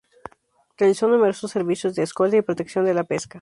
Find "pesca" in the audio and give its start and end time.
3.03-3.29